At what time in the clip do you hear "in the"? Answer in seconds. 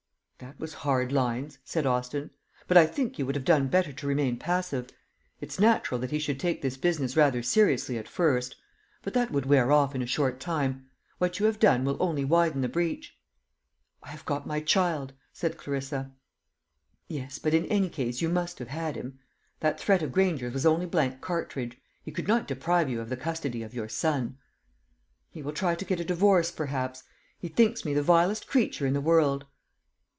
28.87-29.01